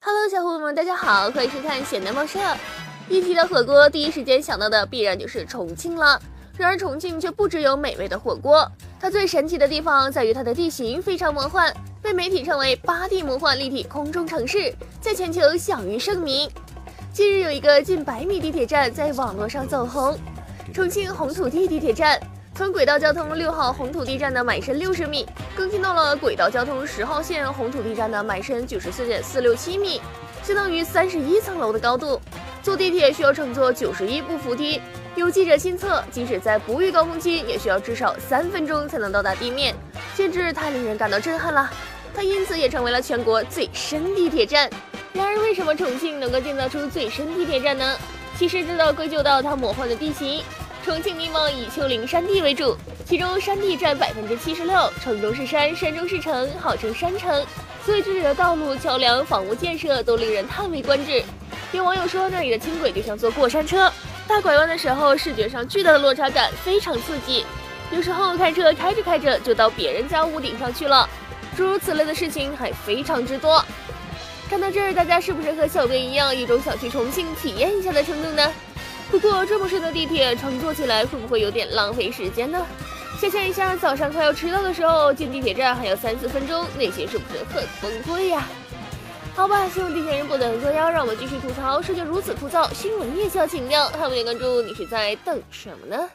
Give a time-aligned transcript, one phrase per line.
[0.00, 2.38] Hello，小伙伴们，大家好，欢迎收看咸蛋报社。
[3.08, 6.20] 一提到火锅，第一时间想到的必然就是重庆了。
[6.56, 14.72] 然而，重庆却不只有美味的火锅，它最神奇的地方在于它的地形非常魔幻，被媒体称为“八地魔幻立体空中城市”，
[15.02, 16.48] 在全球享誉盛名。
[17.12, 20.16] 近日，有一个近百米地铁站在网络上走红——
[20.72, 22.20] 重庆红土地地铁站。
[22.58, 25.24] 从轨道交通六号红土地站的满深六十米，
[25.54, 30.02] 更新到了轨道交通十号线红土地站的满深九十四点四六七米，
[30.42, 32.20] 相当于三十一层楼的高度。
[32.60, 34.82] 坐地铁需要乘坐九十一部扶梯。
[35.14, 39.72] 有记者亲测，即使在不遇高峰期，也需要至少三分钟才能到达地面，
[40.16, 41.70] 简直太令人感到震撼了。
[42.12, 44.68] 它因此也成为了全国最深地铁站。
[45.12, 47.96] 然而，为什么重庆能够建造出最深地铁站呢？
[48.36, 50.42] 其实这都归咎到它魔幻的地形。
[50.84, 54.90] 重庆地貌以丘陵山地为主，其中山地占百分之七十六。
[55.02, 57.44] 城中是山，山中是城，号称山城，
[57.84, 61.22] 所以这里的道路、桥梁、房屋建设都令人叹为观止。
[61.72, 63.92] 有网友说，那里的轻轨就像坐过山车，
[64.26, 67.44] 大拐弯的时候，视觉上巨大的落差感非常刺激。
[67.90, 71.08] 有时候开车开着开着就到别人家屋顶上去了，
[71.56, 73.62] 诸如此类的事情还非常之多。
[74.48, 78.50] 看到这儿，大家是不是和小编一样，有种想去重庆体验一下的冲动呢？
[79.10, 82.64] 不过这么深的地铁乘坐起来会不会有点浪费时间呢？
[83.20, 88.46] 想象一下早上快要迟到的时候进地铁站还要三四分钟，内心是不是很崩溃呀？
[89.34, 93.88] 好吧，希望地铁人不能作妖，让我们继续吐槽世界如此枯燥，新闻也需要情调。
[93.88, 96.08] 还没点关注，你是在等什么呢？